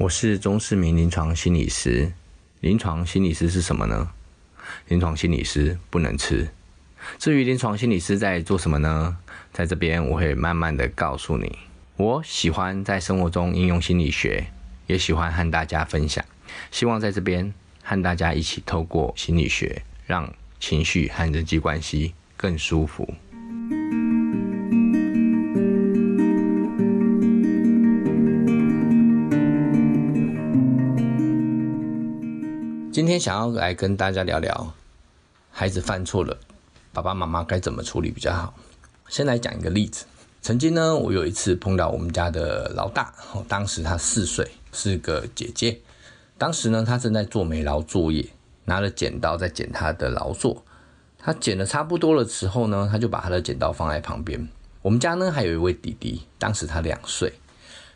[0.00, 2.10] 我是钟世明临床心理师。
[2.60, 4.10] 临床心理师是什么呢？
[4.88, 6.48] 临床心理师不能吃。
[7.18, 9.18] 至于临床心理师在做什么呢？
[9.52, 11.58] 在这边我会慢慢的告诉你。
[11.98, 14.46] 我喜欢在生活中应用心理学，
[14.86, 16.24] 也喜欢和大家分享。
[16.70, 23.12] 希望在这边和大家一起透过心理学，让情绪和人际关系更舒服。
[32.92, 34.74] 今天想要来跟大家聊聊，
[35.52, 36.36] 孩子犯错了，
[36.92, 38.52] 爸爸妈妈该怎么处理比较好。
[39.08, 40.06] 先来讲一个例子。
[40.42, 43.14] 曾经呢，我有一次碰到我们家的老大，
[43.46, 45.78] 当时他四岁，是个姐姐。
[46.36, 48.26] 当时呢，他正在做美劳作业，
[48.64, 50.64] 拿了剪刀在剪他的劳作。
[51.16, 54.48] 他剪的差不多的时候呢，他就把他的剪刀放在旁边。
[54.82, 57.34] 我们家呢还有一位弟弟，当时他两岁，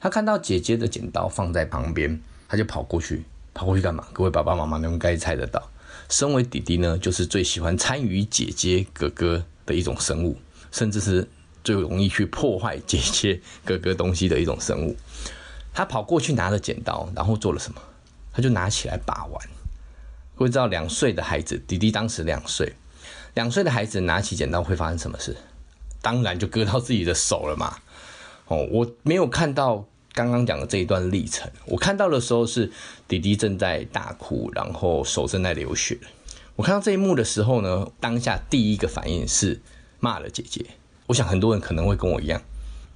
[0.00, 4.06] 他看到姐姐的剪刀放在旁边，他就跑过去，跑过去干嘛？
[4.12, 5.62] 各位爸爸妈妈，你们该猜得到，
[6.08, 10.36] 身为弟弟呢，就是最喜欢参与姐姐哥哥的一种生物，
[10.70, 11.28] 甚至是
[11.62, 14.96] 最容易去破坏姐姐哥哥东西的一种生物。
[15.72, 17.80] 他跑过去拿着剪刀，然后做了什么？
[18.32, 19.48] 他就拿起来把玩。
[20.36, 22.74] 各位知道，两岁的孩子，弟弟当时两岁，
[23.34, 25.36] 两岁的孩子拿起剪刀会发生什么事？
[26.00, 27.76] 当然就割到自己的手了嘛。
[28.46, 32.70] 哦，我没有看到刚刚讲的这一段历程，我看到的时候是
[33.06, 35.98] 弟弟正在大哭，然后手正在流血。
[36.56, 39.60] 我看到这一幕的时候呢，当下第一个反应是
[39.98, 40.64] 骂了姐姐。
[41.06, 42.42] 我想很多人可能会跟我一样，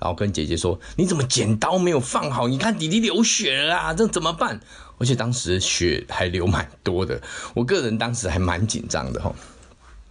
[0.00, 2.48] 然后跟姐姐说：“你怎么剪刀没有放好？
[2.48, 4.60] 你看弟弟流血了啊，这怎么办？”
[4.98, 7.20] 而且当时血还流蛮多的，
[7.54, 9.34] 我个人当时还蛮紧张的哈。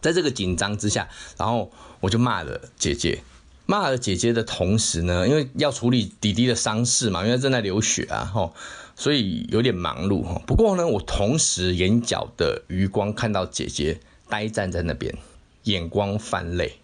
[0.00, 3.22] 在这个紧张之下，然后我就骂了姐姐。
[3.70, 8.52] 骂了姐姐的同时呢，因为要处理弟弟的伤势嘛，因为正在流血啊，吼，
[8.96, 10.42] 所以有点忙碌哈。
[10.44, 15.16] 不过呢，我同时眼角的余光看到姐姐呆站在那边，
[15.62, 16.80] 眼光泛泪，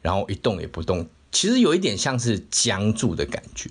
[0.00, 3.68] 然后一动也不动，其实有一点像是僵住的感觉。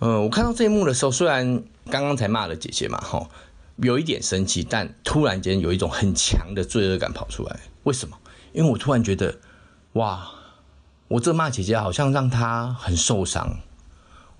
[0.00, 3.28] 嗯，我看到这一幕的时候，虽然刚刚才骂了姐姐嘛，吼，
[3.76, 7.60] 有一点生气，但突然间有一种很强的罪恶感跑出来。
[7.82, 8.16] 为什么？
[8.54, 9.36] 因为我突然觉得，
[9.92, 10.30] 哇！
[11.08, 13.58] 我这骂姐姐好像让她很受伤，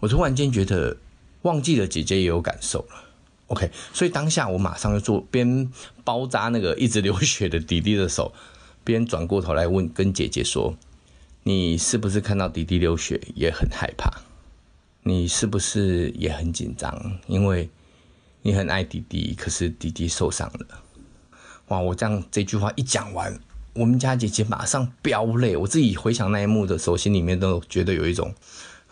[0.01, 0.97] 我突然间觉得
[1.43, 3.05] 忘记了姐姐也有感受了。
[3.49, 5.71] OK，所以当下我马上就做，边
[6.03, 8.33] 包扎那个一直流血的弟弟的手，
[8.83, 10.75] 边转过头来问跟姐姐说
[11.45, 14.11] ：“你是不是看到弟弟流血也很害怕？
[15.03, 17.19] 你是不是也很紧张？
[17.27, 17.69] 因为
[18.41, 20.67] 你很爱弟弟，可是弟弟受伤了。”
[21.69, 21.79] 哇！
[21.79, 23.39] 我这样这句话一讲完。
[23.75, 28.33] 我们家姐姐马上飙泪，我自己回想那一幕的时候，心里面都觉得有一种，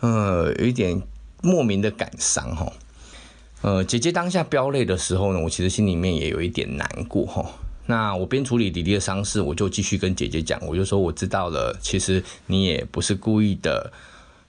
[0.01, 1.01] 呃，有一点
[1.41, 2.71] 莫名的感伤哈。
[3.61, 7.49] 呃，姐姐当下飙泪的时候呢，我其实心里面也有一点难过哈。
[7.85, 13.91] 那我边处理弟弟的伤势，我就继续跟姐姐讲，我就说我知道了，其实你也不是故意的，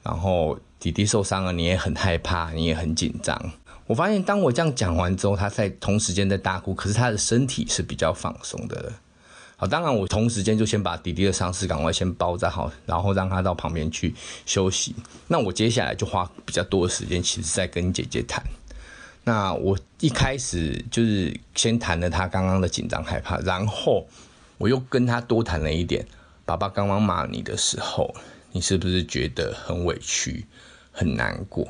[0.03, 3.53] 然后弟弟受伤了，你也很害怕，你也很紧张。
[3.87, 8.93] 我发现当我这样讲完之后，他在同时间在大哭，可是他的身体是比较放松的。
[9.57, 14.95] 好，当然我同时间就先把弟弟的伤势赶快先包扎好，然后让他到旁边去休息。
[15.29, 18.43] 那我接下来就花比较多的时间，其实在跟姐姐谈。
[19.23, 24.07] 那我一开始就是先谈了他刚刚的紧张害怕，然后
[24.59, 26.05] 我又跟他多谈了一点。
[26.45, 28.15] 爸爸刚刚骂你的时候，
[28.53, 30.45] 你是不是觉得很委屈、
[30.93, 31.67] 很难过？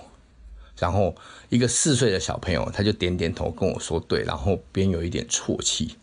[0.79, 1.15] 然后
[1.49, 5.97] 一个四岁的小朋友，他就点点头跟我说对，然后边有一点啜泣。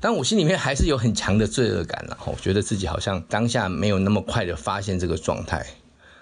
[0.00, 5.66] 但我心里面还是有很强的罪恶感，然后觉得自己好像当下没有那么快的发现这个状态。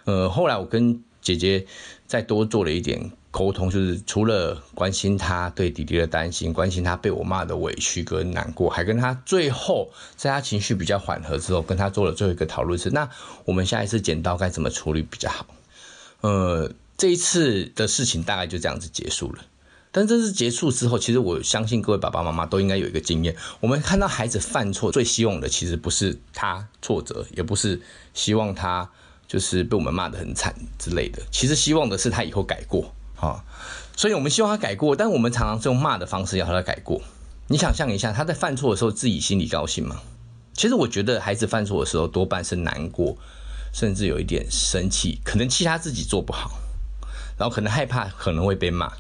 [0.05, 1.67] 呃，后来我跟姐姐
[2.06, 13.11] 再多做了一点沟通，就是除了关心她对弟弟的担心，关心他被我骂的委屈跟难过，还跟他最后在他情绪比较缓和之后，跟他做了最后一个讨论是：那
[13.44, 15.44] 我们下一次剪刀该怎么处理比较好？
[16.23, 19.43] 呃，这一次的事情大概就这样子结束了。
[19.97, 27.81] 但这次结束之后，其实我相信各位爸爸妈妈都应该有一个经验：我们看到孩子犯错，最希望的其实不是他挫折，也不是
[28.13, 28.91] 希望他
[29.27, 31.23] 就是被我们骂得很惨之类的。
[31.33, 33.43] 其实希望的是他以后改过，好，
[33.97, 37.01] 所以我们希望他改过，但我们常常是用骂的方式要他改过。
[37.49, 40.03] 你想象一下，他在犯错的时候，自己心里高兴吗？
[40.53, 43.17] 其实我觉得孩子犯错的时候，多半是难过，
[43.73, 46.51] 甚至有一点生气，可能气他自己做不好，
[47.39, 48.93] 然后可能害怕可能会被骂。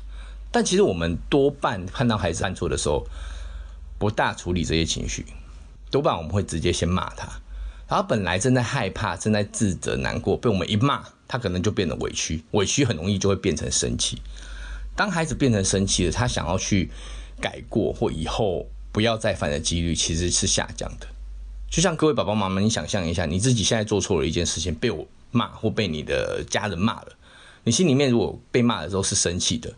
[0.56, 3.06] 但其实我们多半看到孩子犯错的时候，
[3.98, 5.26] 不大处理这些情绪，
[5.90, 7.28] 多半我们会直接先骂他。
[7.86, 14.22] 然后本来正在害怕、正在自责、难过，被我们一骂，他可能就变得委屈，委屈很容易就会变成生气。
[14.94, 16.90] 当孩子变成生气了，他想要去
[17.38, 21.06] 改过或以后不要再犯的几率其实是下降的。
[21.70, 27.08] 就像各位爸爸妈妈，你想象一下，你自己现在做错了一件事情，被我骂或被你的家人骂了，
[27.64, 29.70] 你心里面如果被骂的时候是生气的，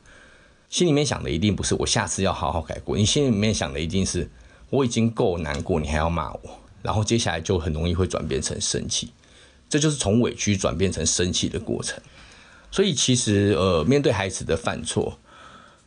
[0.68, 4.28] 心里面想的一定不是我下次要好好改过，你心里面想的一定是
[4.70, 6.40] 我已经够难过，你还要骂我。
[6.82, 9.12] 然后接下来就很容易会转变成生气，
[9.68, 12.00] 这就是从委屈转变成生气的过程。
[12.70, 15.18] 所以其实呃，面对孩子的犯错，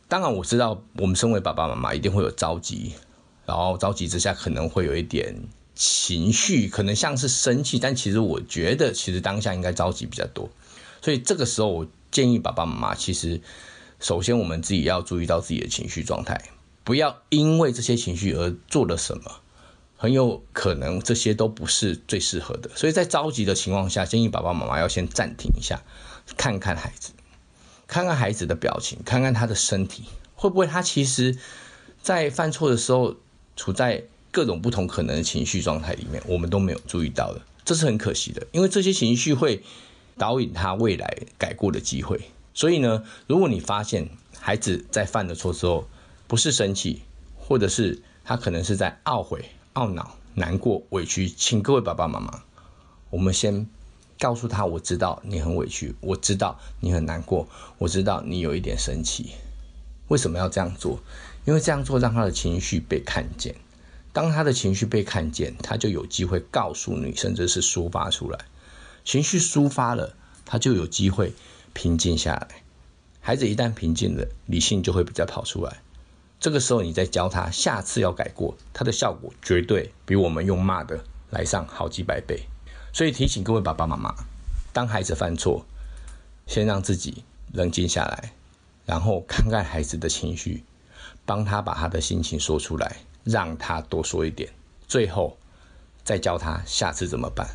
[0.08, 2.92] 当然我知道我们身为爸爸妈妈一定会有着急，
[3.46, 5.34] 然后着急之下可能会有一点
[5.74, 10.50] 情绪，可能像是生气，但其实我觉得其实当下应该着急比较多。
[11.00, 13.40] 所以这个时候我建议爸爸妈妈，其实
[14.02, 16.50] 首先我们自己要注意到自己的情绪状态，
[16.82, 19.36] 不要因为这些情绪而做了什么。
[19.96, 25.80] 很有可能这些都不是最适合的，所以在着急的情况下，建议爸爸妈妈要先暂停一下，
[26.36, 27.12] 看看孩子，
[27.86, 30.02] 看看孩子的表情，看看他的身体，
[30.34, 31.38] 会不会他其实，
[32.02, 33.14] 在犯错的时候
[33.54, 34.02] 处在
[34.32, 39.62] 各种不同可能的情绪状态里面，我们都没有注意到的，这是很可惜的，因为这些情绪会
[40.18, 42.20] 导引他未来改过的机会。
[42.54, 45.88] 所以呢，如果你发现孩子在犯了错之后，
[46.26, 47.02] 不是生气，
[47.36, 49.50] 或者是他可能是在懊悔。
[49.74, 52.42] 懊恼、难过、委屈，请各位爸爸妈妈，
[53.08, 53.66] 我们先
[54.20, 59.30] 告诉他：我知道你很委屈，我知道你很难过，我知道你有一点生气。
[60.08, 61.00] 为什么要这样做？
[61.46, 63.56] 因为这样做让他的情绪被看见。
[64.12, 68.38] 当他的情绪被看见，他就有机会告诉你，甚至是抒发出来。
[69.06, 70.14] 情绪抒发了，
[70.44, 71.32] 他就有机会
[71.72, 72.48] 平静下来。
[73.20, 75.78] 孩子一旦平静了，理性就会比较跑出来。
[76.40, 82.48] 这个时候，你再教他，下次要改过，他的效果绝对比我们用骂的来上好几百倍。
[82.92, 84.12] 所以提醒各位爸爸妈妈，
[84.72, 85.64] 当孩子犯错，
[86.48, 87.22] 先让自己
[87.52, 88.32] 冷静下来，
[88.84, 90.64] 然后看看孩子的情绪，
[91.24, 94.50] 帮他把他的心情说出来，让他多说一点，
[94.88, 95.38] 最后
[96.02, 97.46] 再教他下次怎么办。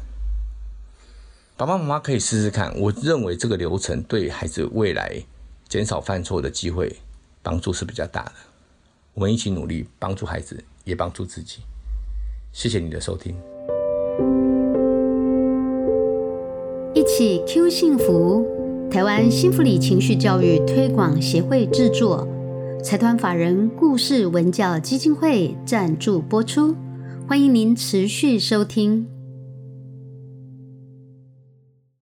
[1.57, 5.19] 爸爸妈妈可以试试看，我认为这个流程对孩子未来
[5.67, 6.97] 减少犯错的机会
[7.41, 8.33] 帮助是比较大的。
[9.15, 11.61] 我们一起努力，帮助孩子，也帮助自己。
[12.53, 13.35] 谢谢你的收听。
[16.93, 18.45] 一起 Q 幸福，
[18.91, 22.27] 台湾幸福里情绪教育推广协会制作，
[22.83, 26.75] 财团法人故事文教基金会赞助播出。
[27.27, 29.16] 欢迎您持续收听。